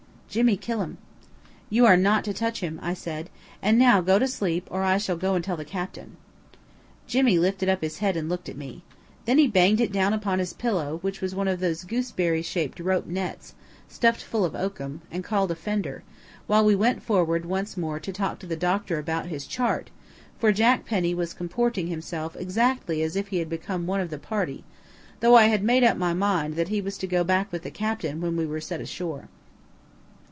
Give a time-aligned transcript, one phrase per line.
[0.33, 0.97] Jimmy kill um."
[1.69, 3.29] "You are not to touch him," I said.
[3.61, 6.15] "And now go to sleep or I shall go and tell the captain."
[7.05, 8.81] Jimmy lifted up his head and looked at me.
[9.25, 12.79] Then he banged it down upon his pillow, which was one of those gooseberry shaped
[12.79, 13.55] rope nets,
[13.89, 16.01] stuffed full of oakum, and called a fender,
[16.47, 19.89] while we went forward once more to talk to the doctor about his chart,
[20.39, 24.17] for Jack Penny was comporting himself exactly as if he had become one of the
[24.17, 24.63] party,
[25.19, 27.69] though I had made up my mind that he was to go back with the
[27.69, 29.27] captain when we were set ashore.